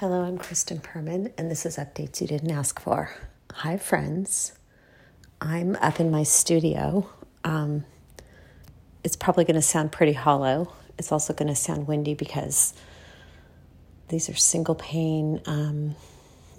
Hello, 0.00 0.22
I'm 0.22 0.38
Kristen 0.38 0.78
Perman, 0.78 1.30
and 1.36 1.50
this 1.50 1.66
is 1.66 1.76
Updates 1.76 2.22
You 2.22 2.26
Didn't 2.26 2.50
Ask 2.50 2.80
For. 2.80 3.14
Hi, 3.52 3.76
friends. 3.76 4.52
I'm 5.42 5.76
up 5.76 6.00
in 6.00 6.10
my 6.10 6.22
studio. 6.22 7.06
Um, 7.44 7.84
it's 9.04 9.14
probably 9.14 9.44
going 9.44 9.56
to 9.56 9.60
sound 9.60 9.92
pretty 9.92 10.14
hollow. 10.14 10.72
It's 10.96 11.12
also 11.12 11.34
going 11.34 11.48
to 11.48 11.54
sound 11.54 11.86
windy 11.86 12.14
because 12.14 12.72
these 14.08 14.30
are 14.30 14.34
single 14.34 14.74
pane, 14.74 15.42
um, 15.44 15.96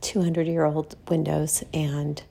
200 0.02 0.46
year 0.46 0.64
old 0.64 0.96
windows, 1.10 1.64
and 1.74 2.22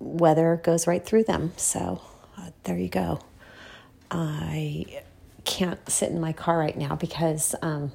weather 0.00 0.60
goes 0.64 0.88
right 0.88 1.06
through 1.06 1.22
them. 1.22 1.52
So 1.56 2.02
uh, 2.36 2.50
there 2.64 2.76
you 2.76 2.88
go. 2.88 3.20
I 4.10 5.02
can't 5.44 5.88
sit 5.88 6.10
in 6.10 6.20
my 6.20 6.32
car 6.32 6.58
right 6.58 6.76
now 6.76 6.96
because. 6.96 7.54
Um, 7.62 7.92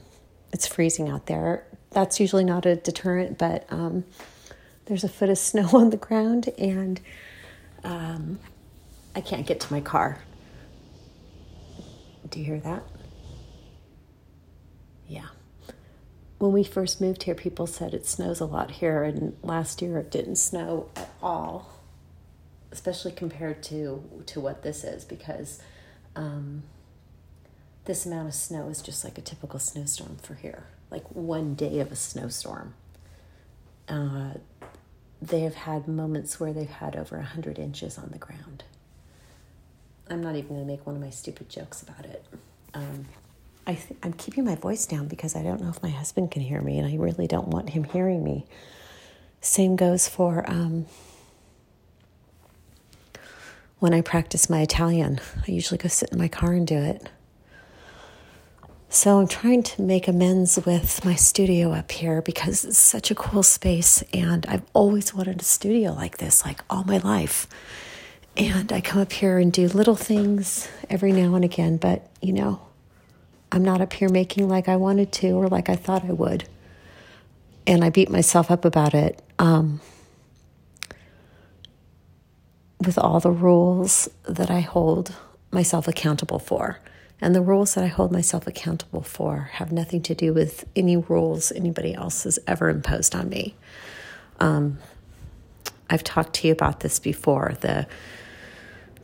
it's 0.52 0.68
freezing 0.68 1.10
out 1.10 1.28
there. 1.28 1.66
That's 1.92 2.20
usually 2.20 2.44
not 2.44 2.66
a 2.66 2.76
deterrent, 2.76 3.38
but 3.38 3.66
um, 3.70 4.06
there's 4.86 5.04
a 5.04 5.10
foot 5.10 5.30
of 5.30 5.38
snow 5.50 5.70
on 5.74 5.90
the 5.90 5.98
ground 5.98 6.50
and 6.58 7.00
um, 7.84 8.40
I 9.16 9.22
can't 9.22 9.46
get 9.46 9.60
to 9.62 9.74
my 9.74 9.82
car. 9.82 10.20
Do 12.30 12.40
you 12.40 12.46
hear 12.46 12.60
that? 12.62 12.84
Yeah. 15.08 15.28
When 16.38 16.54
we 16.54 16.64
first 16.64 17.02
moved 17.02 17.24
here, 17.24 17.36
people 17.36 17.68
said 17.68 17.94
it 17.94 18.08
snows 18.08 18.40
a 18.40 18.46
lot 18.46 18.72
here, 18.72 19.04
and 19.04 19.36
last 19.44 19.82
year 19.82 20.00
it 20.00 20.10
didn't 20.10 20.38
snow 20.38 20.90
at 20.96 21.10
all, 21.22 21.70
especially 22.72 23.12
compared 23.12 23.62
to 23.64 24.04
to 24.28 24.40
what 24.40 24.64
this 24.64 24.84
is, 24.84 25.04
because 25.04 25.62
um, 26.16 26.64
this 27.86 28.06
amount 28.06 28.28
of 28.28 28.34
snow 28.34 28.70
is 28.70 28.82
just 28.82 29.04
like 29.04 29.18
a 29.18 29.22
typical 29.22 29.60
snowstorm 29.60 30.18
for 30.18 30.36
here, 30.36 30.66
like 30.90 31.04
one 31.16 31.56
day 31.56 31.80
of 31.80 31.92
a 31.92 31.96
snowstorm. 31.96 32.74
Uh, 33.88 34.36
they 35.22 35.42
have 35.42 35.56
had 35.56 35.88
moments 35.88 36.40
where 36.40 36.54
they've 36.54 36.70
had 36.70 36.96
over 36.96 37.18
100 37.18 37.60
inches 37.60 37.98
on 37.98 38.10
the 38.12 38.18
ground. 38.18 38.64
I'm 40.10 40.22
not 40.22 40.36
even 40.36 40.50
going 40.50 40.62
to 40.62 40.66
make 40.66 40.86
one 40.86 40.96
of 40.96 41.02
my 41.02 41.10
stupid 41.10 41.50
jokes 41.50 41.82
about 41.82 42.06
it. 42.06 42.26
Um, 42.74 43.06
I 43.68 43.76
th- 43.76 44.00
I'm 44.02 44.14
keeping 44.14 44.46
my 44.46 44.56
voice 44.56 44.86
down 44.86 45.08
because 45.08 45.36
I 45.36 45.44
don't 45.44 45.62
know 45.62 45.70
if 45.70 45.82
my 45.84 45.90
husband 45.90 46.32
can 46.32 46.42
hear 46.42 46.62
me, 46.62 46.80
and 46.80 46.88
I 46.88 46.96
really 46.98 47.28
don't 47.28 47.48
want 47.48 47.70
him 47.70 47.84
hearing 47.84 48.24
me. 48.24 48.46
Same 49.42 49.76
goes 49.76 50.08
for 50.08 50.44
um, 50.50 50.86
when 53.80 53.94
I 53.94 54.02
practice 54.02 54.50
my 54.50 54.62
Italian. 54.62 55.20
I 55.48 55.52
usually 55.52 55.78
go 55.78 55.88
sit 55.88 56.12
in 56.12 56.18
my 56.18 56.28
car 56.28 56.54
and 56.54 56.66
do 56.66 56.78
it. 56.78 57.10
So 58.94 59.22
I'm 59.22 59.28
trying 59.30 59.64
to 59.64 59.82
make 59.82 60.10
amends 60.10 60.60
with 60.66 61.06
my 61.06 61.16
studio 61.16 61.72
up 61.72 61.94
here 61.94 62.22
because 62.22 62.66
it's 62.66 62.78
such 62.78 63.10
a 63.10 63.16
cool 63.16 63.42
space 63.42 64.04
and 64.14 64.46
I've 64.48 64.66
always 64.74 65.14
wanted 65.14 65.40
a 65.40 65.46
studio 65.46 65.94
like 65.94 66.18
this 66.18 66.44
like 66.44 66.60
all 66.70 66.84
my 66.84 66.98
life. 66.98 67.48
And 68.36 68.70
I 68.70 68.82
come 68.82 69.02
up 69.02 69.14
here 69.14 69.38
and 69.40 69.52
do 69.52 69.70
little 69.70 69.96
things 69.96 70.68
every 70.90 71.14
now 71.14 71.36
and 71.36 71.46
again, 71.46 71.78
but 71.78 72.06
you 72.22 72.34
know, 72.34 72.60
I'm 73.50 73.64
not 73.64 73.80
up 73.80 73.94
here 73.94 74.10
making 74.10 74.50
like 74.50 74.68
I 74.68 74.76
wanted 74.76 75.14
to 75.14 75.30
or 75.30 75.48
like 75.48 75.70
I 75.70 75.78
thought 75.78 76.04
I 76.04 76.12
would. 76.12 76.50
And 77.66 77.86
I 77.86 77.92
beat 77.92 78.10
myself 78.10 78.52
up 78.52 78.66
about 78.66 78.94
it. 78.94 79.22
Um, 79.40 79.80
with 82.86 82.98
all 82.98 83.22
the 83.22 83.32
rules 83.32 84.10
that 84.24 84.52
I 84.52 84.60
hold 84.60 85.16
myself 85.50 85.88
accountable 85.88 86.40
for. 86.40 86.82
And 87.22 87.36
the 87.36 87.42
rules 87.42 87.76
that 87.76 87.84
I 87.84 87.88
hold 87.88 88.12
myself 88.12 88.48
accountable 88.48 89.04
for 89.04 89.52
have 89.54 89.72
nothing 89.72 90.02
to 90.04 90.16
do 90.16 90.34
with 90.34 90.66
any 90.76 90.98
rules 90.98 91.52
anybody 91.52 91.94
else 91.94 92.24
has 92.24 92.40
ever 92.48 92.70
imposed 92.70 93.14
on 93.14 93.30
me. 93.30 93.56
Um, 94.40 94.80
I've 95.90 96.04
talked 96.04 96.34
to 96.36 96.48
you 96.48 96.54
about 96.54 96.80
this 96.80 97.00
before 97.00 97.56
the 97.62 97.88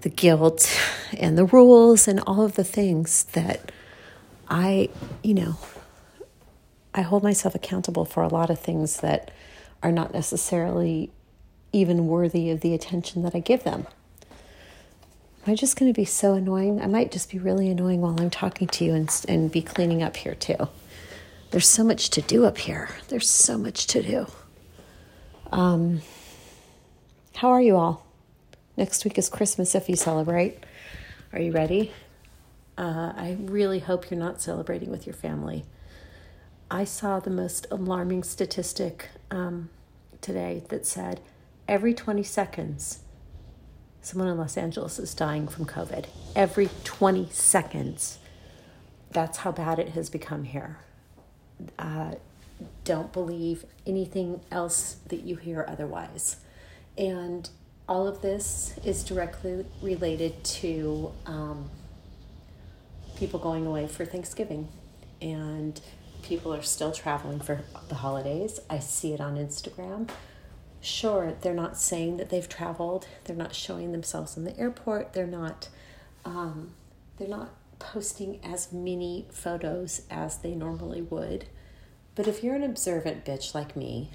the 0.02 0.10
guilt 0.10 0.80
and 1.18 1.38
the 1.38 1.46
rules 1.46 2.08
and 2.08 2.20
all 2.22 2.44
of 2.44 2.56
the 2.56 2.64
things 2.64 3.24
that 3.34 3.72
I, 4.48 4.90
you 5.24 5.34
know, 5.34 5.58
I 6.94 7.02
hold 7.02 7.24
myself 7.24 7.56
accountable 7.56 8.06
for 8.06 8.24
a 8.24 8.28
lot 8.28 8.50
of 8.50 8.60
things 8.60 9.02
that 9.02 9.32
are 9.84 9.92
not 9.92 10.14
necessarily 10.14 11.12
even 11.74 12.08
worthy 12.08 12.50
of 12.50 12.62
the 12.62 12.74
attention 12.74 13.24
that 13.24 13.36
I 13.36 13.40
give 13.40 13.64
them. 13.64 13.88
Am 15.48 15.54
I 15.54 15.56
just 15.56 15.80
going 15.80 15.90
to 15.90 15.98
be 15.98 16.04
so 16.04 16.34
annoying? 16.34 16.82
I 16.82 16.88
might 16.88 17.10
just 17.10 17.32
be 17.32 17.40
really 17.40 17.70
annoying 17.70 18.02
while 18.02 18.20
I'm 18.20 18.30
talking 18.30 18.68
to 18.68 18.84
you 18.84 18.94
and, 18.94 19.26
and 19.30 19.50
be 19.50 19.62
cleaning 19.62 20.04
up 20.04 20.18
here 20.18 20.36
too. 20.36 20.68
There's 21.52 21.70
so 21.70 21.86
much 21.86 22.10
to 22.10 22.22
do 22.22 22.44
up 22.44 22.58
here. 22.58 22.90
There's 23.08 23.30
so 23.30 23.58
much 23.58 23.88
to 23.88 24.04
do. 24.04 24.28
Um, 25.54 26.02
how 27.38 27.48
are 27.48 27.62
you 27.62 27.78
all? 27.78 28.06
Next 28.76 29.06
week 29.06 29.18
is 29.18 29.30
Christmas 29.30 29.74
if 29.74 29.88
you 29.88 29.96
celebrate. 29.96 30.66
Are 31.32 31.40
you 31.40 31.54
ready? 31.54 31.94
Uh, 32.78 33.14
I 33.16 33.38
really 33.40 33.80
hope 33.80 34.12
you're 34.12 34.20
not 34.20 34.42
celebrating 34.42 34.92
with 34.92 35.08
your 35.08 35.16
family. 35.16 35.64
I 36.70 36.84
saw 36.84 37.22
the 37.22 37.30
most 37.30 37.68
alarming 37.72 38.24
statistic 38.24 39.12
um, 39.32 39.70
today 40.20 40.64
that 40.68 40.86
said 40.86 41.22
every 41.70 41.94
20 41.94 42.22
seconds, 42.22 43.00
someone 44.08 44.30
in 44.30 44.38
Los 44.38 44.56
Angeles 44.56 45.00
is 45.00 45.14
dying 45.14 45.50
from 45.50 45.66
COVID 45.66 46.06
every 46.34 46.70
20 46.86 47.30
seconds. 47.30 48.20
That's 49.12 49.40
how 49.40 49.52
bad 49.52 49.80
it 49.80 49.90
has 49.90 50.10
become 50.10 50.46
here. 50.46 50.78
Uh, 51.78 52.16
don't 52.86 53.12
believe 53.12 53.66
anything 53.86 54.40
else 54.50 54.98
that 55.08 55.24
you 55.24 55.36
hear 55.36 55.66
otherwise. 55.68 56.38
And 56.98 57.50
all 57.90 58.08
of 58.08 58.22
this 58.22 58.76
is 58.86 59.04
directly 59.04 59.66
related 59.82 60.42
to 60.44 61.12
um, 61.26 61.70
people 63.18 63.40
going 63.40 63.66
away 63.66 63.88
for 63.88 64.06
Thanksgiving. 64.06 64.70
And 65.22 65.82
people 66.24 66.54
are 66.54 66.62
still 66.62 66.94
traveling 66.94 67.42
for 67.42 67.62
the 67.90 67.96
holidays. 67.96 68.62
I 68.70 68.80
see 68.80 69.14
it 69.14 69.20
on 69.20 69.36
Instagram 69.36 70.10
sure, 70.82 71.34
they're 71.42 71.54
not 71.54 71.78
saying 71.78 72.18
that 72.18 72.30
they've 72.30 72.48
traveled. 72.48 73.08
They're 73.26 73.36
not 73.36 73.56
showing 73.56 73.92
themselves 73.92 74.38
in 74.38 74.44
the 74.44 74.58
airport. 74.60 75.14
They're 75.14 75.28
not. 75.28 75.70
Um, 76.26 76.72
they're 77.18 77.28
not 77.28 77.54
posting 77.80 78.40
as 78.44 78.72
many 78.74 79.28
photos 79.32 80.02
as 80.10 80.38
they 80.40 80.54
normally 80.56 81.02
would. 81.02 81.46
But 82.16 82.28
if 82.28 82.44
you're 82.44 82.56
an 82.56 82.64
observant 82.64 83.26
bitch 83.26 83.54
like 83.54 83.76
me, 83.76 84.10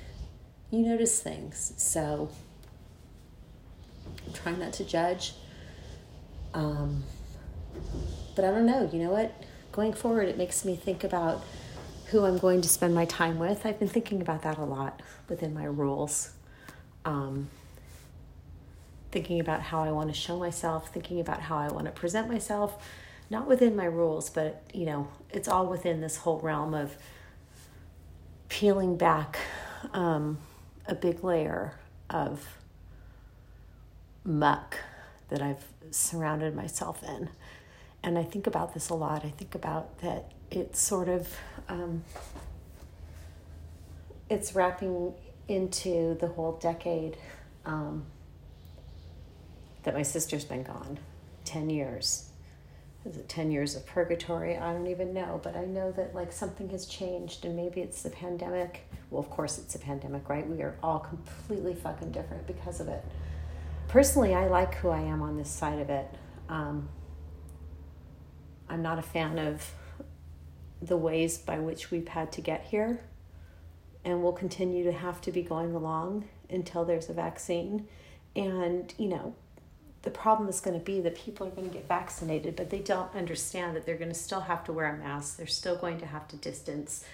you 0.70 0.80
notice 0.80 1.20
things. 1.20 1.72
So 1.76 2.30
I'm 4.26 4.32
trying 4.32 4.58
not 4.58 4.72
to 4.74 4.84
judge. 4.84 5.34
Um, 6.54 7.04
but 8.34 8.44
I 8.44 8.50
don't 8.50 8.66
know. 8.66 8.88
You 8.92 8.98
know 8.98 9.10
what? 9.10 9.32
Going 9.70 9.92
forward, 9.92 10.28
it 10.28 10.36
makes 10.36 10.64
me 10.64 10.76
think 10.76 11.04
about 11.04 11.42
who 12.06 12.24
I'm 12.24 12.38
going 12.38 12.60
to 12.60 12.68
spend 12.68 12.94
my 12.94 13.04
time 13.06 13.38
with. 13.38 13.64
I've 13.64 13.78
been 13.78 13.88
thinking 13.88 14.20
about 14.20 14.42
that 14.42 14.58
a 14.58 14.64
lot 14.64 15.00
within 15.28 15.54
my 15.54 15.64
rules 15.64 16.32
um, 17.04 17.48
thinking 19.10 19.40
about 19.40 19.60
how 19.60 19.82
I 19.82 19.92
want 19.92 20.08
to 20.08 20.18
show 20.18 20.38
myself, 20.38 20.92
thinking 20.92 21.20
about 21.20 21.40
how 21.40 21.58
I 21.58 21.68
want 21.68 21.86
to 21.86 21.92
present 21.92 22.28
myself, 22.28 22.84
not 23.30 23.46
within 23.46 23.76
my 23.76 23.84
rules, 23.84 24.30
but 24.30 24.62
you 24.72 24.86
know, 24.86 25.08
it's 25.30 25.48
all 25.48 25.66
within 25.66 26.00
this 26.00 26.16
whole 26.18 26.40
realm 26.40 26.74
of 26.74 26.96
peeling 28.48 28.96
back 28.96 29.38
um, 29.92 30.38
a 30.86 30.94
big 30.94 31.22
layer 31.24 31.74
of 32.10 32.58
muck 34.24 34.78
that 35.28 35.42
I've 35.42 35.64
surrounded 35.90 36.54
myself 36.54 37.02
in. 37.02 37.28
And 38.02 38.18
I 38.18 38.24
think 38.24 38.46
about 38.46 38.74
this 38.74 38.88
a 38.88 38.94
lot. 38.94 39.24
I 39.24 39.30
think 39.30 39.54
about 39.54 40.00
that 40.00 40.32
it's 40.50 40.80
sort 40.80 41.08
of 41.08 41.34
um, 41.68 42.04
it's 44.28 44.54
wrapping 44.54 45.14
into 45.52 46.16
the 46.18 46.28
whole 46.28 46.52
decade 46.52 47.16
um, 47.66 48.06
that 49.82 49.94
my 49.94 50.02
sister's 50.02 50.44
been 50.44 50.62
gone. 50.62 50.98
10 51.44 51.70
years. 51.70 52.30
Is 53.04 53.16
it 53.16 53.28
10 53.28 53.50
years 53.50 53.74
of 53.76 53.84
purgatory? 53.84 54.56
I 54.56 54.72
don't 54.72 54.86
even 54.86 55.12
know 55.12 55.40
but 55.42 55.56
i 55.56 55.64
know 55.64 55.90
that 55.92 56.14
like 56.14 56.32
something 56.32 56.68
has 56.70 56.86
changed 56.86 57.44
and 57.44 57.56
maybe 57.56 57.80
it's 57.80 58.02
the 58.02 58.10
pandemic. 58.10 58.88
Well 59.10 59.20
of 59.20 59.28
course 59.28 59.58
it's 59.58 59.74
a 59.74 59.78
pandemic 59.78 60.28
right? 60.28 60.48
We 60.48 60.62
are 60.62 60.76
all 60.82 61.00
completely 61.00 61.74
fucking 61.74 62.12
different 62.12 62.46
because 62.46 62.80
of 62.80 62.88
it. 62.88 63.04
Personally 63.88 64.34
i 64.34 64.46
like 64.46 64.74
who 64.76 64.88
i 64.88 65.00
am 65.00 65.20
on 65.20 65.36
this 65.36 65.50
side 65.50 65.80
of 65.80 65.90
it. 65.90 66.08
Um, 66.48 66.88
i'm 68.68 68.82
not 68.82 68.98
a 68.98 69.02
fan 69.02 69.38
of 69.38 69.68
the 70.80 70.96
ways 70.96 71.38
by 71.38 71.58
which 71.58 71.90
we've 71.90 72.08
had 72.08 72.32
to 72.32 72.40
get 72.40 72.64
here 72.64 73.00
and 74.04 74.22
we'll 74.22 74.32
continue 74.32 74.84
to 74.84 74.92
have 74.92 75.20
to 75.22 75.32
be 75.32 75.42
going 75.42 75.74
along 75.74 76.28
until 76.50 76.84
there's 76.84 77.08
a 77.08 77.12
vaccine. 77.12 77.86
And, 78.34 78.92
you 78.98 79.08
know, 79.08 79.34
the 80.02 80.10
problem 80.10 80.48
is 80.48 80.60
going 80.60 80.78
to 80.78 80.84
be 80.84 81.00
that 81.00 81.14
people 81.14 81.46
are 81.46 81.50
going 81.50 81.68
to 81.68 81.72
get 81.74 81.86
vaccinated, 81.86 82.56
but 82.56 82.70
they 82.70 82.80
don't 82.80 83.14
understand 83.14 83.76
that 83.76 83.86
they're 83.86 83.96
going 83.96 84.10
to 84.10 84.18
still 84.18 84.40
have 84.40 84.64
to 84.64 84.72
wear 84.72 84.92
a 84.94 84.98
mask. 84.98 85.36
They're 85.36 85.46
still 85.46 85.76
going 85.76 85.98
to 85.98 86.06
have 86.06 86.26
to 86.28 86.36
distance. 86.36 87.04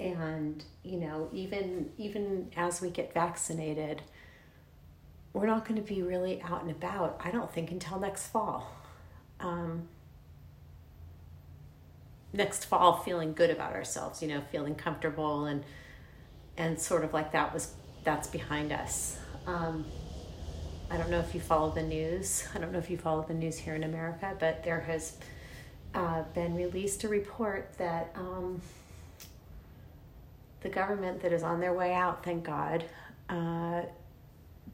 and 0.00 0.64
you 0.84 0.96
know 0.98 1.28
even 1.32 1.90
even 1.98 2.50
as 2.56 2.80
we 2.80 2.90
get 2.90 3.12
vaccinated 3.12 4.02
we're 5.32 5.46
not 5.46 5.66
going 5.66 5.80
to 5.80 5.94
be 5.94 6.02
really 6.02 6.40
out 6.42 6.62
and 6.62 6.70
about 6.70 7.20
i 7.24 7.30
don't 7.30 7.52
think 7.52 7.70
until 7.70 7.98
next 7.98 8.28
fall 8.28 8.70
um, 9.40 9.88
next 12.32 12.64
fall 12.64 12.98
feeling 12.98 13.32
good 13.32 13.50
about 13.50 13.72
ourselves 13.72 14.22
you 14.22 14.28
know 14.28 14.42
feeling 14.52 14.74
comfortable 14.74 15.46
and 15.46 15.64
and 16.58 16.78
sort 16.78 17.04
of 17.04 17.14
like 17.14 17.32
that 17.32 17.52
was 17.54 17.72
that's 18.04 18.28
behind 18.28 18.72
us 18.72 19.18
um, 19.46 19.84
i 20.90 20.96
don't 20.96 21.10
know 21.10 21.20
if 21.20 21.34
you 21.34 21.40
follow 21.40 21.70
the 21.70 21.82
news 21.82 22.46
i 22.54 22.58
don't 22.58 22.72
know 22.72 22.78
if 22.78 22.90
you 22.90 22.98
follow 22.98 23.24
the 23.26 23.34
news 23.34 23.56
here 23.56 23.74
in 23.74 23.84
america 23.84 24.36
but 24.38 24.62
there 24.62 24.80
has 24.80 25.16
uh, 25.94 26.22
been 26.34 26.54
released 26.54 27.04
a 27.04 27.08
report 27.08 27.72
that 27.78 28.12
um, 28.14 28.60
the 30.60 30.68
government 30.68 31.22
that 31.22 31.32
is 31.32 31.42
on 31.42 31.60
their 31.60 31.72
way 31.72 31.94
out, 31.94 32.24
thank 32.24 32.44
God, 32.44 32.84
uh, 33.28 33.82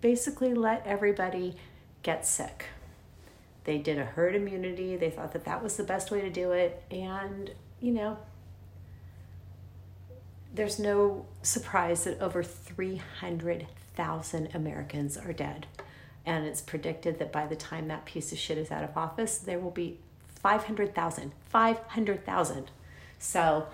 basically 0.00 0.54
let 0.54 0.86
everybody 0.86 1.54
get 2.02 2.26
sick. 2.26 2.66
They 3.64 3.78
did 3.78 3.98
a 3.98 4.04
herd 4.04 4.34
immunity. 4.34 4.96
They 4.96 5.10
thought 5.10 5.32
that 5.32 5.44
that 5.44 5.62
was 5.62 5.76
the 5.76 5.84
best 5.84 6.10
way 6.10 6.20
to 6.20 6.30
do 6.30 6.52
it. 6.52 6.82
And, 6.90 7.50
you 7.80 7.92
know, 7.92 8.18
there's 10.54 10.78
no 10.78 11.26
surprise 11.42 12.04
that 12.04 12.20
over 12.20 12.42
300,000 12.42 14.54
Americans 14.54 15.16
are 15.16 15.32
dead. 15.32 15.66
And 16.24 16.46
it's 16.46 16.62
predicted 16.62 17.18
that 17.18 17.32
by 17.32 17.46
the 17.46 17.56
time 17.56 17.88
that 17.88 18.04
piece 18.04 18.30
of 18.32 18.38
shit 18.38 18.56
is 18.56 18.70
out 18.70 18.84
of 18.84 18.96
office, 18.96 19.38
there 19.38 19.58
will 19.58 19.72
be 19.72 19.98
500,000. 20.36 21.32
500,000. 21.50 22.70
So, 23.18 23.66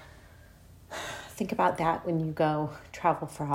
think 1.31 1.53
about 1.53 1.79
that 1.79 2.05
when 2.05 2.21
you 2.21 2.33
go 2.33 2.71
travel 2.93 3.29
for 3.29 3.47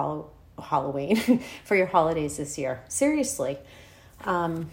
Halloween 0.61 1.43
for 1.65 1.75
your 1.75 1.87
holidays 1.87 2.37
this 2.37 2.57
year. 2.57 2.81
Seriously, 2.87 3.57
um, 4.23 4.69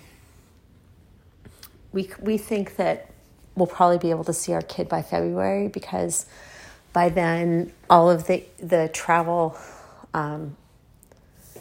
we 1.92 2.08
we 2.20 2.38
think 2.38 2.76
that 2.76 3.10
we'll 3.54 3.66
probably 3.66 3.98
be 3.98 4.10
able 4.10 4.24
to 4.24 4.32
see 4.32 4.52
our 4.52 4.62
kid 4.62 4.88
by 4.88 5.02
February 5.02 5.68
because 5.68 6.26
by 6.92 7.08
then 7.08 7.72
all 7.90 8.10
of 8.10 8.26
the 8.26 8.44
the 8.58 8.88
travel 8.92 9.56
um, 10.14 10.56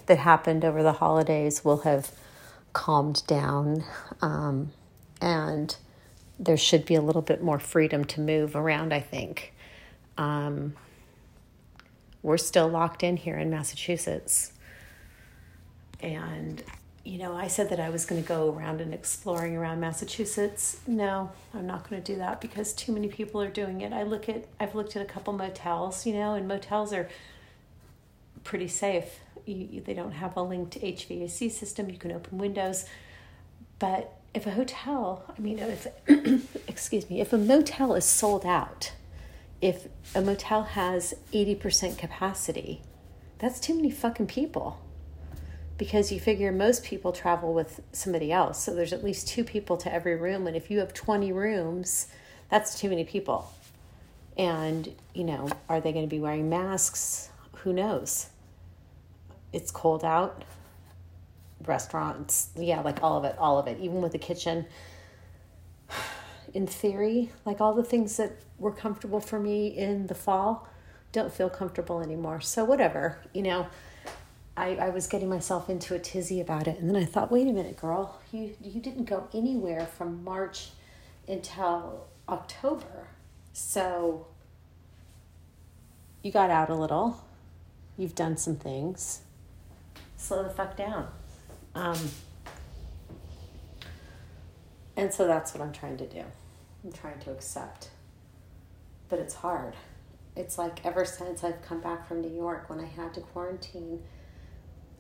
that 0.08 0.18
happened 0.18 0.66
over 0.66 0.84
the 0.84 0.94
holidays 0.94 1.64
will 1.64 1.80
have 1.80 2.12
calmed 2.74 3.26
down 3.28 3.84
um, 4.22 4.72
and 5.22 5.78
there 6.40 6.58
should 6.58 6.86
be 6.86 6.96
a 6.96 7.02
little 7.02 7.22
bit 7.22 7.44
more 7.44 7.60
freedom 7.60 8.04
to 8.06 8.20
move 8.22 8.56
around 8.56 8.94
i 8.94 9.00
think 9.00 9.54
um, 10.18 10.74
we're 12.24 12.38
still 12.38 12.68
locked 12.68 13.04
in 13.04 13.18
here 13.18 13.38
in 13.38 13.50
Massachusetts. 13.50 14.54
And, 16.02 16.64
you 17.04 17.18
know, 17.18 17.36
I 17.36 17.48
said 17.48 17.70
that 17.70 17.80
I 17.80 17.90
was 17.90 18.06
going 18.06 18.22
to 18.22 18.28
go 18.28 18.54
around 18.54 18.80
and 18.80 18.94
exploring 18.94 19.58
around 19.58 19.80
Massachusetts. 19.80 20.78
No, 20.86 21.32
I'm 21.54 21.66
not 21.66 21.90
going 21.90 22.02
to 22.02 22.14
do 22.14 22.20
that 22.20 22.40
because 22.40 22.74
too 22.74 22.92
many 22.92 23.08
people 23.08 23.42
are 23.42 23.50
doing 23.50 23.82
it. 23.82 23.92
I 23.92 24.04
look 24.04 24.30
at, 24.30 24.46
I've 24.60 24.76
looked 24.76 24.96
at 24.96 25.02
a 25.02 25.06
couple 25.06 25.34
motels, 25.34 26.06
you 26.06 26.14
know, 26.14 26.36
and 26.36 26.48
motels 26.48 26.94
are 26.94 27.10
pretty 28.44 28.68
safe. 28.68 29.20
You, 29.46 29.82
they 29.82 29.96
don't 29.96 30.12
have 30.12 30.38
a 30.38 30.44
linked 30.44 30.80
HVAC 30.80 31.50
system. 31.52 31.90
You 31.90 31.98
can 31.98 32.12
open 32.12 32.38
windows. 32.38 32.86
But 33.80 34.16
if 34.36 34.46
a 34.46 34.52
hotel, 34.52 35.26
I 35.36 35.42
mean, 35.42 35.58
if, 35.58 35.88
excuse 36.68 37.10
me, 37.10 37.20
if 37.20 37.34
a 37.34 37.38
motel 37.38 37.96
is 37.96 38.06
sold 38.06 38.46
out, 38.46 38.92
if 39.60 39.88
a 40.14 40.22
motel 40.22 40.64
has 40.64 41.16
80% 41.34 41.98
capacity, 41.98 42.82
that's 43.40 43.60
too 43.60 43.76
many 43.76 43.90
fucking 43.90 44.28
people. 44.28 44.80
Because 45.82 46.12
you 46.12 46.20
figure 46.20 46.52
most 46.52 46.84
people 46.84 47.12
travel 47.12 47.56
with 47.56 47.82
somebody 47.92 48.32
else. 48.32 48.64
So 48.64 48.76
there's 48.76 48.94
at 48.94 49.04
least 49.04 49.28
two 49.28 49.44
people 49.44 49.78
to 49.78 49.92
every 49.92 50.16
room. 50.16 50.46
And 50.46 50.56
if 50.56 50.70
you 50.70 50.78
have 50.78 50.94
20 50.94 51.32
rooms, 51.32 52.06
that's 52.52 52.80
too 52.80 52.88
many 52.88 53.04
people. 53.04 53.52
And, 54.38 54.94
you 55.16 55.24
know, 55.24 55.50
are 55.68 55.82
they 55.82 55.92
going 55.92 56.06
to 56.06 56.16
be 56.16 56.20
wearing 56.20 56.52
masks? 56.52 57.32
Who 57.64 57.74
knows? 57.74 58.28
It's 59.54 59.72
cold 59.72 60.06
out. 60.06 60.44
Restaurants, 61.66 62.50
yeah, 62.56 62.82
like 62.82 63.02
all 63.02 63.18
of 63.18 63.24
it, 63.24 63.36
all 63.40 63.58
of 63.58 63.66
it, 63.66 63.80
even 63.80 64.04
with 64.04 64.12
the 64.12 64.20
kitchen 64.20 64.68
in 66.54 66.68
theory, 66.68 67.32
like 67.44 67.60
all 67.60 67.74
the 67.74 67.84
things 67.84 68.18
that 68.18 68.34
were 68.60 68.72
comfortable 68.72 69.20
for 69.20 69.40
me 69.40 69.70
in 69.70 70.06
the 70.06 70.14
fall 70.14 70.68
don't 71.12 71.34
feel 71.34 71.50
comfortable 71.50 72.02
anymore. 72.02 72.40
So, 72.40 72.66
whatever, 72.66 73.18
you 73.34 73.42
know, 73.42 73.66
I, 74.62 74.76
I 74.76 74.90
was 74.90 75.08
getting 75.08 75.28
myself 75.28 75.72
into 75.72 75.96
a 75.96 76.00
tizzy 76.00 76.40
about 76.40 76.68
it. 76.68 76.78
And 76.78 76.88
then 76.88 76.96
I 76.96 77.04
thought, 77.04 77.32
wait 77.32 77.48
a 77.48 77.52
minute, 77.52 77.78
girl, 77.78 78.22
you, 78.32 78.56
you 78.62 78.80
didn't 78.80 79.06
go 79.06 79.28
anywhere 79.34 79.88
from 79.88 80.24
March 80.24 80.70
until 81.28 82.06
October. 82.30 83.08
So, 83.54 84.28
you 86.22 86.32
got 86.32 86.52
out 86.52 86.70
a 86.70 86.76
little, 86.76 87.24
you've 87.98 88.14
done 88.14 88.38
some 88.38 88.56
things. 88.56 89.22
Slow 90.16 90.44
the 90.44 90.50
fuck 90.52 90.78
down. 90.78 91.08
Um, 91.74 91.98
and 94.96 95.12
so 95.12 95.26
that's 95.26 95.56
what 95.56 95.64
I'm 95.64 95.74
trying 95.74 95.98
to 95.98 96.06
do. 96.06 96.24
I'm 96.84 96.92
trying 96.92 97.20
to 97.22 97.32
accept. 97.32 97.90
But 99.10 99.18
it's 99.18 99.34
hard. 99.34 99.76
It's 100.36 100.60
like 100.60 100.86
ever 100.86 101.04
since 101.04 101.44
I've 101.44 101.64
come 101.64 101.82
back 101.82 102.08
from 102.08 102.22
New 102.22 102.34
York 102.34 102.70
when 102.70 102.80
I 102.80 102.86
had 102.86 103.16
to 103.16 103.22
quarantine, 103.22 104.04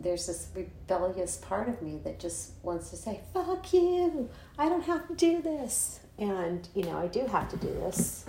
there's 0.03 0.27
this 0.27 0.47
rebellious 0.55 1.37
part 1.37 1.69
of 1.69 1.81
me 1.81 1.99
that 2.03 2.19
just 2.19 2.51
wants 2.63 2.89
to 2.89 2.95
say, 2.95 3.21
fuck 3.33 3.71
you, 3.73 4.29
I 4.57 4.69
don't 4.69 4.83
have 4.83 5.07
to 5.07 5.15
do 5.15 5.41
this. 5.41 5.99
And, 6.17 6.67
you 6.75 6.83
know, 6.83 6.97
I 6.97 7.07
do 7.07 7.25
have 7.25 7.49
to 7.49 7.57
do 7.57 7.67
this. 7.67 8.25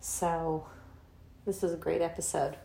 So, 0.00 0.66
this 1.44 1.62
is 1.62 1.72
a 1.72 1.76
great 1.76 2.00
episode. 2.00 2.56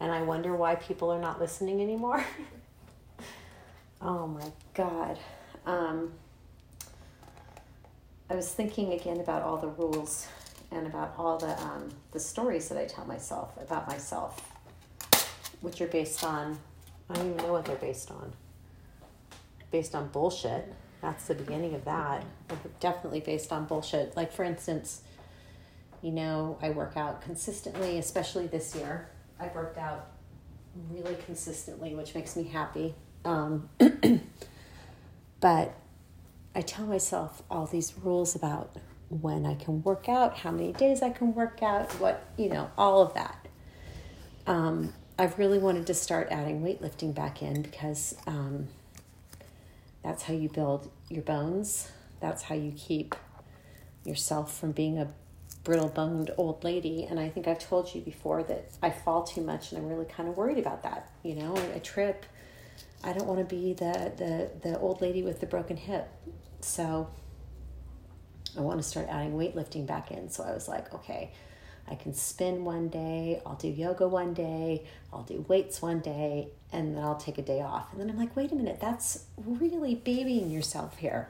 And 0.00 0.10
I 0.10 0.22
wonder 0.22 0.56
why 0.56 0.76
people 0.76 1.10
are 1.10 1.20
not 1.20 1.40
listening 1.40 1.80
anymore. 1.80 2.24
oh 4.02 4.26
my 4.26 4.50
God. 4.74 5.18
Um, 5.66 6.12
I 8.30 8.34
was 8.34 8.50
thinking 8.50 8.92
again 8.92 9.20
about 9.20 9.42
all 9.42 9.58
the 9.58 9.68
rules 9.68 10.26
and 10.70 10.86
about 10.86 11.14
all 11.18 11.36
the 11.36 11.60
um, 11.62 11.90
the 12.12 12.20
stories 12.20 12.68
that 12.68 12.78
I 12.78 12.84
tell 12.84 13.04
myself 13.04 13.56
about 13.60 13.88
myself, 13.88 14.40
which 15.60 15.80
are 15.80 15.88
based 15.88 16.24
on 16.24 16.58
I 17.10 17.14
don't 17.14 17.32
even 17.32 17.36
know 17.38 17.52
what 17.52 17.64
they're 17.64 17.76
based 17.76 18.10
on. 18.10 18.32
Based 19.70 19.94
on 19.94 20.08
bullshit. 20.08 20.72
That's 21.02 21.26
the 21.26 21.34
beginning 21.34 21.74
of 21.74 21.84
that. 21.84 22.24
Definitely 22.78 23.20
based 23.20 23.52
on 23.52 23.66
bullshit. 23.66 24.16
Like 24.16 24.32
for 24.32 24.44
instance, 24.44 25.02
you 26.02 26.12
know, 26.12 26.58
I 26.62 26.70
work 26.70 26.96
out 26.96 27.22
consistently, 27.22 27.98
especially 27.98 28.46
this 28.46 28.74
year. 28.74 29.08
I've 29.38 29.54
worked 29.54 29.78
out 29.78 30.12
really 30.90 31.16
consistently, 31.26 31.94
which 31.94 32.14
makes 32.14 32.36
me 32.36 32.44
happy. 32.44 32.94
Um, 33.24 33.68
but 35.40 35.74
I 36.54 36.60
tell 36.62 36.86
myself 36.86 37.42
all 37.50 37.66
these 37.66 37.94
rules 38.02 38.34
about 38.34 38.76
when 39.08 39.44
I 39.44 39.54
can 39.54 39.82
work 39.82 40.08
out, 40.08 40.38
how 40.38 40.50
many 40.50 40.72
days 40.72 41.02
I 41.02 41.10
can 41.10 41.34
work 41.34 41.62
out, 41.62 41.90
what, 42.00 42.24
you 42.36 42.48
know, 42.48 42.70
all 42.78 43.02
of 43.02 43.14
that. 43.14 43.48
Um, 44.46 44.92
I've 45.20 45.38
really 45.38 45.58
wanted 45.58 45.86
to 45.88 45.92
start 45.92 46.28
adding 46.30 46.62
weightlifting 46.62 47.14
back 47.14 47.42
in 47.42 47.60
because 47.60 48.16
um, 48.26 48.68
that's 50.02 50.22
how 50.22 50.32
you 50.32 50.48
build 50.48 50.90
your 51.10 51.20
bones. 51.20 51.92
That's 52.20 52.44
how 52.44 52.54
you 52.54 52.72
keep 52.74 53.14
yourself 54.02 54.58
from 54.58 54.72
being 54.72 54.96
a 54.96 55.08
brittle 55.62 55.90
boned 55.90 56.30
old 56.38 56.64
lady. 56.64 57.04
And 57.04 57.20
I 57.20 57.28
think 57.28 57.46
I've 57.46 57.58
told 57.58 57.94
you 57.94 58.00
before 58.00 58.42
that 58.44 58.70
I 58.82 58.88
fall 58.88 59.22
too 59.22 59.42
much 59.42 59.72
and 59.72 59.82
I'm 59.82 59.90
really 59.90 60.06
kind 60.06 60.26
of 60.26 60.38
worried 60.38 60.56
about 60.56 60.84
that. 60.84 61.10
You 61.22 61.34
know, 61.34 61.54
I, 61.54 61.74
I 61.74 61.78
trip. 61.80 62.24
I 63.04 63.12
don't 63.12 63.26
want 63.26 63.46
to 63.46 63.54
be 63.54 63.74
the, 63.74 64.12
the, 64.16 64.50
the 64.66 64.78
old 64.78 65.02
lady 65.02 65.22
with 65.22 65.40
the 65.40 65.46
broken 65.46 65.76
hip. 65.76 66.08
So 66.62 67.10
I 68.56 68.62
want 68.62 68.78
to 68.78 68.88
start 68.88 69.06
adding 69.10 69.34
weightlifting 69.34 69.86
back 69.86 70.12
in. 70.12 70.30
So 70.30 70.44
I 70.44 70.54
was 70.54 70.66
like, 70.66 70.94
okay, 70.94 71.30
I 71.88 71.94
can 71.94 72.14
spin 72.14 72.64
one 72.64 72.88
day, 72.88 73.42
I'll 73.44 73.56
do 73.56 73.68
yoga 73.68 74.06
one 74.06 74.32
day, 74.32 74.84
I'll 75.12 75.22
do 75.22 75.44
weights 75.48 75.82
one 75.82 76.00
day, 76.00 76.48
and 76.72 76.96
then 76.96 77.02
I'll 77.02 77.16
take 77.16 77.38
a 77.38 77.42
day 77.42 77.60
off. 77.60 77.92
And 77.92 78.00
then 78.00 78.10
I'm 78.10 78.18
like, 78.18 78.36
wait 78.36 78.52
a 78.52 78.54
minute, 78.54 78.78
that's 78.80 79.24
really 79.44 79.94
babying 79.94 80.50
yourself 80.50 80.98
here. 80.98 81.28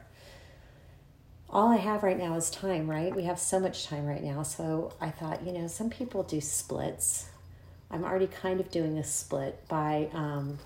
All 1.49 1.69
I 1.69 1.76
have 1.76 2.02
right 2.02 2.19
now 2.19 2.37
is 2.37 2.50
time, 2.50 2.88
right? 2.88 3.14
We 3.14 3.25
have 3.25 3.40
so 3.40 3.59
much 3.59 3.87
time 3.87 4.07
right 4.07 4.23
now. 4.23 4.45
So 4.45 4.92
I 5.00 5.11
thought, 5.11 5.45
you 5.45 5.52
know, 5.52 5.66
some 5.66 5.90
people 5.90 6.23
do 6.23 6.40
splits. 6.40 7.28
I'm 7.90 8.04
already 8.04 8.28
kind 8.28 8.61
of 8.61 8.71
doing 8.71 8.99
a 8.99 9.04
split 9.04 9.66
by 9.66 10.11
um, 10.12 10.59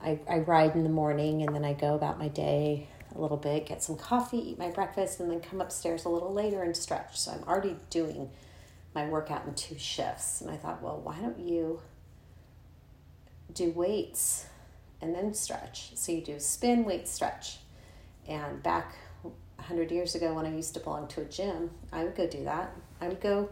I, 0.00 0.18
I 0.28 0.38
ride 0.38 0.74
in 0.74 0.84
the 0.84 0.90
morning 0.90 1.42
and 1.42 1.54
then 1.54 1.64
I 1.64 1.72
go 1.72 1.94
about 1.94 2.18
my 2.18 2.28
day 2.28 2.88
a 3.14 3.20
little 3.20 3.36
bit, 3.36 3.66
get 3.66 3.82
some 3.82 3.96
coffee, 3.96 4.50
eat 4.50 4.58
my 4.58 4.70
breakfast, 4.70 5.20
and 5.20 5.30
then 5.30 5.40
come 5.40 5.60
upstairs 5.60 6.04
a 6.04 6.08
little 6.08 6.32
later 6.32 6.62
and 6.62 6.76
stretch. 6.76 7.18
So 7.18 7.32
I'm 7.32 7.42
already 7.44 7.76
doing 7.90 8.30
my 8.98 9.08
workout 9.08 9.46
in 9.46 9.54
two 9.54 9.78
shifts. 9.78 10.40
And 10.40 10.50
I 10.50 10.56
thought, 10.56 10.82
well, 10.82 11.00
why 11.02 11.16
don't 11.20 11.38
you 11.38 11.80
do 13.52 13.70
weights 13.70 14.46
and 15.00 15.14
then 15.14 15.32
stretch? 15.34 15.96
So 15.96 16.12
you 16.12 16.20
do 16.20 16.40
spin, 16.40 16.84
weight, 16.84 17.06
stretch. 17.06 17.58
And 18.26 18.62
back 18.62 18.96
100 19.22 19.90
years 19.92 20.14
ago 20.14 20.34
when 20.34 20.46
I 20.46 20.54
used 20.54 20.74
to 20.74 20.80
belong 20.80 21.06
to 21.08 21.20
a 21.20 21.24
gym, 21.24 21.70
I 21.92 22.04
would 22.04 22.16
go 22.16 22.26
do 22.26 22.44
that. 22.44 22.72
I 23.00 23.08
would 23.08 23.20
go 23.20 23.48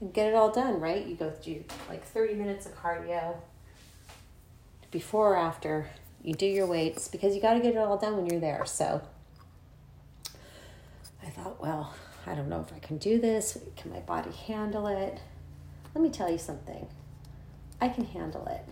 and 0.00 0.12
get 0.12 0.28
it 0.28 0.34
all 0.34 0.50
done, 0.50 0.80
right? 0.80 1.06
You 1.06 1.16
go 1.16 1.32
do 1.42 1.64
like 1.88 2.04
30 2.04 2.34
minutes 2.34 2.66
of 2.66 2.76
cardio 2.76 3.36
before 4.90 5.34
or 5.34 5.36
after. 5.36 5.88
You 6.22 6.34
do 6.34 6.46
your 6.46 6.66
weights 6.66 7.08
because 7.08 7.34
you 7.34 7.40
got 7.40 7.54
to 7.54 7.60
get 7.60 7.72
it 7.72 7.78
all 7.78 7.96
done 7.96 8.16
when 8.16 8.26
you're 8.26 8.40
there. 8.40 8.66
So 8.66 9.00
I 11.22 11.30
thought, 11.30 11.62
well, 11.62 11.94
I 12.30 12.34
don't 12.36 12.48
know 12.48 12.60
if 12.60 12.72
I 12.72 12.78
can 12.78 12.98
do 12.98 13.20
this. 13.20 13.58
Can 13.76 13.90
my 13.90 13.98
body 13.98 14.30
handle 14.30 14.86
it? 14.86 15.18
Let 15.94 16.02
me 16.02 16.10
tell 16.10 16.30
you 16.30 16.38
something. 16.38 16.86
I 17.80 17.88
can 17.88 18.04
handle 18.04 18.46
it. 18.46 18.64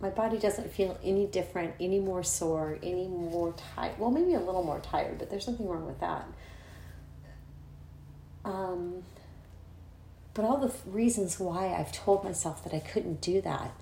My 0.00 0.10
body 0.10 0.36
doesn't 0.36 0.70
feel 0.70 0.98
any 1.02 1.24
different, 1.24 1.74
any 1.80 1.98
more 1.98 2.22
sore, 2.22 2.78
any 2.82 3.08
more 3.08 3.54
tired. 3.74 3.98
Well, 3.98 4.10
maybe 4.10 4.34
a 4.34 4.40
little 4.40 4.62
more 4.62 4.80
tired, 4.80 5.18
but 5.18 5.30
there's 5.30 5.48
nothing 5.48 5.66
wrong 5.66 5.86
with 5.86 6.00
that. 6.00 6.26
Um, 8.44 9.02
but 10.34 10.44
all 10.44 10.58
the 10.58 10.72
reasons 10.84 11.40
why 11.40 11.74
I've 11.74 11.92
told 11.92 12.22
myself 12.22 12.62
that 12.64 12.74
I 12.74 12.80
couldn't 12.80 13.22
do 13.22 13.40
that 13.40 13.72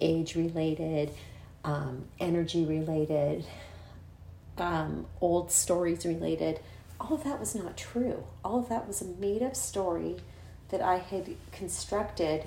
age 0.00 0.34
related, 0.34 1.12
um, 1.64 2.06
energy 2.18 2.64
related, 2.64 3.46
um, 4.58 5.06
old 5.20 5.52
stories 5.52 6.04
related 6.04 6.58
all 7.00 7.14
of 7.14 7.24
that 7.24 7.40
was 7.40 7.54
not 7.54 7.76
true. 7.76 8.24
All 8.44 8.60
of 8.60 8.68
that 8.68 8.86
was 8.86 9.02
a 9.02 9.04
made 9.04 9.42
up 9.42 9.56
story 9.56 10.16
that 10.70 10.80
I 10.80 10.98
had 10.98 11.34
constructed 11.52 12.44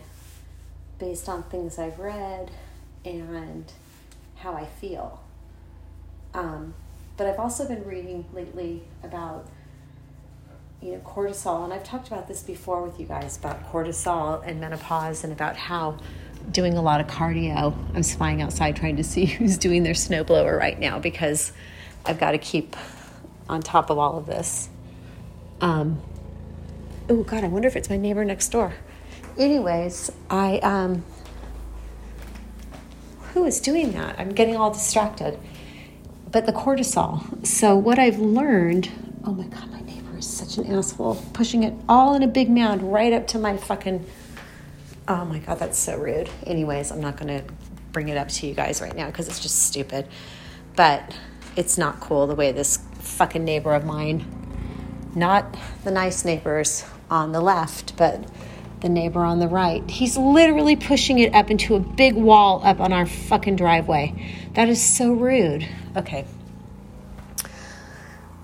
based 0.97 1.27
on 1.27 1.43
things 1.43 1.77
I've 1.77 1.99
read 1.99 2.51
and 3.03 3.71
how 4.37 4.53
I 4.53 4.65
feel. 4.65 5.21
Um, 6.33 6.73
but 7.17 7.27
I've 7.27 7.39
also 7.39 7.67
been 7.67 7.85
reading 7.85 8.25
lately 8.33 8.83
about 9.03 9.47
you 10.81 10.91
know 10.91 10.99
cortisol 10.99 11.63
and 11.63 11.73
I've 11.73 11.83
talked 11.83 12.07
about 12.07 12.27
this 12.27 12.43
before 12.43 12.83
with 12.83 12.99
you 12.99 13.05
guys 13.05 13.37
about 13.37 13.71
cortisol 13.71 14.43
and 14.45 14.59
menopause 14.59 15.23
and 15.23 15.31
about 15.31 15.55
how 15.55 15.97
doing 16.51 16.77
a 16.77 16.81
lot 16.81 16.99
of 16.99 17.07
cardio. 17.07 17.73
I'm 17.95 18.03
spying 18.03 18.41
outside 18.41 18.75
trying 18.75 18.97
to 18.97 19.03
see 19.03 19.25
who's 19.25 19.57
doing 19.57 19.83
their 19.83 19.93
snowblower 19.93 20.57
right 20.57 20.79
now 20.79 20.99
because 20.99 21.53
I've 22.05 22.19
got 22.19 22.31
to 22.31 22.37
keep 22.37 22.75
on 23.49 23.61
top 23.61 23.89
of 23.89 23.97
all 23.97 24.17
of 24.17 24.25
this. 24.25 24.69
Um, 25.61 26.01
oh 27.09 27.23
God, 27.23 27.43
I 27.43 27.47
wonder 27.47 27.67
if 27.67 27.75
it's 27.75 27.89
my 27.89 27.97
neighbor 27.97 28.25
next 28.25 28.49
door. 28.49 28.73
Anyways, 29.37 30.11
I 30.29 30.59
um, 30.59 31.03
who 33.33 33.43
is 33.43 33.59
doing 33.59 33.91
that? 33.91 34.17
I'm 34.17 34.29
getting 34.29 34.55
all 34.55 34.71
distracted. 34.71 35.37
But 36.31 36.45
the 36.45 36.53
cortisol. 36.53 37.45
So 37.45 37.75
what 37.75 37.99
I've 37.99 38.17
learned. 38.17 38.89
Oh 39.25 39.33
my 39.33 39.43
God, 39.47 39.69
my 39.71 39.81
neighbor 39.81 40.17
is 40.17 40.25
such 40.25 40.57
an 40.57 40.73
asshole, 40.73 41.15
pushing 41.33 41.63
it 41.63 41.73
all 41.89 42.15
in 42.15 42.23
a 42.23 42.27
big 42.27 42.49
mound 42.49 42.93
right 42.93 43.11
up 43.11 43.27
to 43.27 43.39
my 43.39 43.57
fucking. 43.57 44.05
Oh 45.07 45.25
my 45.25 45.39
God, 45.39 45.59
that's 45.59 45.77
so 45.77 45.97
rude. 45.97 46.29
Anyways, 46.45 46.91
I'm 46.91 47.01
not 47.01 47.17
to 47.17 47.43
bring 47.91 48.07
it 48.07 48.17
up 48.17 48.29
to 48.29 48.47
you 48.47 48.53
guys 48.53 48.81
right 48.81 48.95
now 48.95 49.07
because 49.07 49.27
it's 49.27 49.41
just 49.41 49.63
stupid. 49.63 50.07
But 50.77 51.13
it's 51.57 51.77
not 51.77 51.99
cool 51.99 52.27
the 52.27 52.35
way 52.35 52.53
this 52.53 52.77
fucking 53.05 53.43
neighbor 53.43 53.73
of 53.73 53.85
mine, 53.85 54.25
not 55.15 55.55
the 55.83 55.91
nice 55.91 56.25
neighbors 56.25 56.85
on 57.09 57.31
the 57.31 57.41
left, 57.41 57.95
but 57.97 58.27
the 58.81 58.89
neighbor 58.89 59.21
on 59.21 59.39
the 59.39 59.47
right. 59.47 59.89
He's 59.89 60.17
literally 60.17 60.75
pushing 60.75 61.19
it 61.19 61.33
up 61.33 61.49
into 61.49 61.75
a 61.75 61.79
big 61.79 62.15
wall 62.15 62.61
up 62.63 62.79
on 62.79 62.93
our 62.93 63.05
fucking 63.05 63.55
driveway. 63.55 64.13
That 64.53 64.69
is 64.69 64.81
so 64.81 65.13
rude. 65.13 65.67
Okay. 65.95 66.25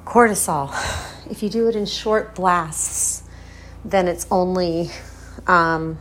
Cortisol. 0.05 0.71
If 1.29 1.43
you 1.43 1.49
do 1.49 1.67
it 1.67 1.75
in 1.75 1.85
short 1.85 2.35
blasts, 2.35 3.23
then 3.85 4.07
it's 4.07 4.27
only 4.31 4.89
um, 5.47 5.97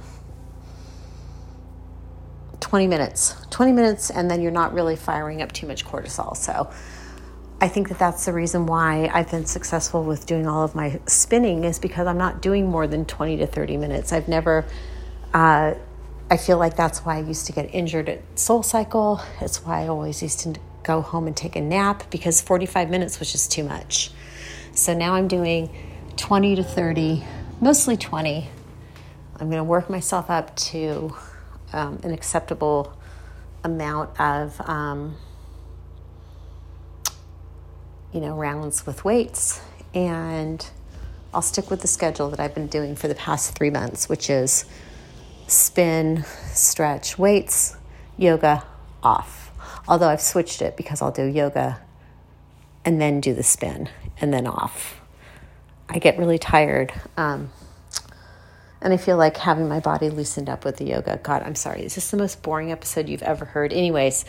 20 2.61 2.87
minutes. 2.87 3.35
20 3.51 3.73
minutes, 3.73 4.11
and 4.11 4.31
then 4.31 4.41
you're 4.41 4.51
not 4.51 4.73
really 4.73 4.97
firing 4.97 5.43
up 5.43 5.53
too 5.53 5.67
much 5.67 5.85
cortisol. 5.85 6.37
So, 6.37 6.71
I 7.63 7.69
think 7.69 7.91
that 7.91 7.99
that's 7.99 8.25
the 8.25 8.33
reason 8.33 8.65
why 8.65 9.11
I've 9.13 9.31
been 9.31 9.45
successful 9.45 10.03
with 10.03 10.25
doing 10.25 10.47
all 10.47 10.65
of 10.65 10.75
my 10.75 10.99
spinning 11.07 11.65
is 11.65 11.79
because 11.79 12.07
I'm 12.07 12.17
not 12.17 12.41
doing 12.41 12.67
more 12.67 12.87
than 12.87 13.05
20 13.05 13.37
to 13.37 13.47
30 13.47 13.77
minutes. 13.77 14.15
I've 14.15 14.29
never, 14.29 14.65
uh, 15.35 15.75
I 16.31 16.37
feel 16.39 16.57
like 16.57 16.75
that's 16.77 17.01
why 17.01 17.17
I 17.17 17.21
used 17.21 17.45
to 17.47 17.53
get 17.53 17.75
injured 17.75 18.09
at 18.09 18.23
Soul 18.39 18.63
Cycle. 18.63 19.21
It's 19.43 19.63
why 19.63 19.83
I 19.83 19.89
always 19.89 20.23
used 20.23 20.41
to 20.41 20.59
go 20.85 21.03
home 21.03 21.27
and 21.27 21.37
take 21.37 21.55
a 21.55 21.61
nap 21.61 22.05
because 22.11 22.41
45 22.41 22.89
minutes 22.89 23.19
was 23.19 23.31
just 23.31 23.53
too 23.53 23.65
much. 23.65 24.11
So 24.73 24.95
now 24.95 25.13
I'm 25.13 25.29
doing 25.29 25.69
20 26.17 26.57
to 26.57 26.65
30, 26.65 27.25
mostly 27.61 27.99
20. 27.99 28.49
I'm 29.37 29.51
going 29.51 29.59
to 29.59 29.65
work 29.65 29.91
myself 29.91 30.31
up 30.31 30.57
to 30.57 31.15
um, 31.75 32.01
an 32.05 32.13
acceptable 32.13 32.97
amount 33.63 34.19
of. 34.19 34.59
Um, 34.67 35.17
you 38.13 38.21
know, 38.21 38.35
rounds 38.35 38.87
with 38.87 39.05
weights. 39.05 39.61
And 39.95 40.65
I'll 41.33 41.43
stick 41.43 41.71
with 41.71 41.81
the 41.81 41.89
schedule 41.89 42.31
that 42.31 42.41
I've 42.41 42.55
been 42.55 42.67
doing 42.67 42.97
for 42.97 43.09
the 43.09 43.15
past 43.15 43.57
three 43.57 43.71
months, 43.71 44.09
which 44.09 44.31
is 44.31 44.65
spin, 45.47 46.25
stretch, 46.53 47.19
weights, 47.19 47.77
yoga, 48.17 48.65
off. 49.03 49.51
Although 49.89 50.09
I've 50.09 50.21
switched 50.21 50.63
it 50.63 50.77
because 50.77 51.03
I'll 51.03 51.13
do 51.13 51.25
yoga 51.25 51.81
and 52.85 53.01
then 53.01 53.21
do 53.21 53.35
the 53.35 53.43
spin 53.43 53.89
and 54.21 54.33
then 54.33 54.47
off. 54.47 55.01
I 55.89 55.99
get 55.99 56.19
really 56.19 56.39
tired. 56.39 56.93
Um, 57.17 57.51
and 58.81 58.93
I 58.93 58.97
feel 58.97 59.17
like 59.17 59.37
having 59.37 59.69
my 59.69 59.81
body 59.81 60.09
loosened 60.09 60.49
up 60.49 60.65
with 60.65 60.79
the 60.79 60.85
yoga. 60.85 61.19
God, 61.23 61.43
I'm 61.43 61.55
sorry. 61.55 61.83
Is 61.83 61.97
this 61.97 62.11
the 62.11 62.17
most 62.17 62.43
boring 62.43 62.73
episode 62.73 63.09
you've 63.09 63.23
ever 63.23 63.45
heard? 63.45 63.73
Anyways, 63.73 64.25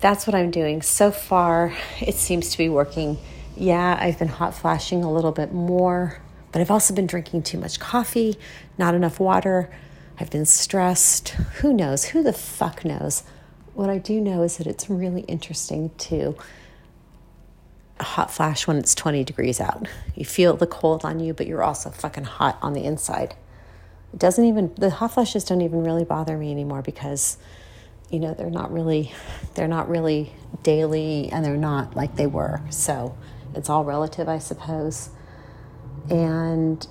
that's 0.00 0.26
what 0.26 0.34
I'm 0.34 0.50
doing. 0.50 0.82
So 0.82 1.10
far, 1.10 1.74
it 2.00 2.14
seems 2.14 2.50
to 2.50 2.58
be 2.58 2.68
working. 2.68 3.18
Yeah, 3.56 3.96
I've 3.98 4.18
been 4.18 4.28
hot 4.28 4.54
flashing 4.54 5.02
a 5.02 5.12
little 5.12 5.32
bit 5.32 5.52
more, 5.52 6.20
but 6.52 6.60
I've 6.60 6.70
also 6.70 6.94
been 6.94 7.06
drinking 7.06 7.42
too 7.42 7.58
much 7.58 7.80
coffee, 7.80 8.36
not 8.76 8.94
enough 8.94 9.18
water. 9.18 9.70
I've 10.18 10.30
been 10.30 10.46
stressed. 10.46 11.30
Who 11.60 11.72
knows? 11.72 12.04
Who 12.06 12.22
the 12.22 12.32
fuck 12.32 12.84
knows? 12.84 13.22
What 13.74 13.90
I 13.90 13.98
do 13.98 14.20
know 14.20 14.42
is 14.42 14.56
that 14.58 14.66
it's 14.66 14.88
really 14.88 15.22
interesting 15.22 15.90
to 15.98 16.36
hot 18.00 18.30
flash 18.30 18.66
when 18.66 18.76
it's 18.76 18.94
20 18.94 19.24
degrees 19.24 19.60
out. 19.60 19.88
You 20.14 20.24
feel 20.24 20.56
the 20.56 20.66
cold 20.66 21.04
on 21.04 21.20
you, 21.20 21.32
but 21.32 21.46
you're 21.46 21.62
also 21.62 21.90
fucking 21.90 22.24
hot 22.24 22.58
on 22.60 22.74
the 22.74 22.84
inside. 22.84 23.34
It 24.12 24.18
doesn't 24.18 24.44
even, 24.44 24.74
the 24.76 24.90
hot 24.90 25.12
flashes 25.12 25.44
don't 25.44 25.62
even 25.62 25.82
really 25.82 26.04
bother 26.04 26.36
me 26.36 26.50
anymore 26.50 26.82
because 26.82 27.38
you 28.10 28.20
know 28.20 28.34
they're 28.34 28.50
not 28.50 28.72
really 28.72 29.12
they're 29.54 29.68
not 29.68 29.88
really 29.88 30.32
daily 30.62 31.28
and 31.32 31.44
they're 31.44 31.56
not 31.56 31.96
like 31.96 32.16
they 32.16 32.26
were. 32.26 32.60
So 32.70 33.16
it's 33.54 33.70
all 33.70 33.84
relative 33.84 34.28
i 34.28 34.38
suppose. 34.38 35.10
And 36.10 36.86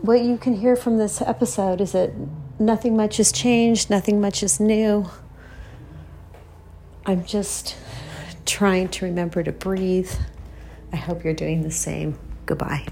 what 0.00 0.22
you 0.22 0.36
can 0.38 0.54
hear 0.54 0.76
from 0.76 0.98
this 0.98 1.20
episode 1.20 1.80
is 1.80 1.92
that 1.92 2.12
nothing 2.58 2.96
much 2.96 3.18
has 3.18 3.32
changed 3.32 3.90
nothing 3.90 4.20
much 4.20 4.42
is 4.42 4.60
new. 4.60 5.08
I'm 7.04 7.24
just 7.24 7.76
trying 8.46 8.88
to 8.88 9.04
remember 9.04 9.42
to 9.42 9.52
breathe. 9.52 10.12
I 10.92 10.96
hope 10.96 11.24
you're 11.24 11.34
doing 11.34 11.62
the 11.62 11.70
same. 11.70 12.18
Goodbye 12.46 12.86